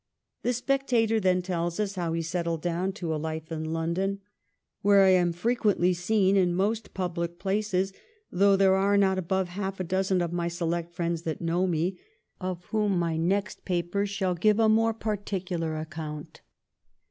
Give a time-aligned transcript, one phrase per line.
[0.41, 4.19] 'The Spectator' then tells us how he settled down to life in London,'
[4.81, 7.93] where I am frequently seen in most public places,
[8.31, 11.99] though there are not above half a dozen of my select friends that know me;
[12.39, 16.41] of whom my next paper shall give a more particular account.'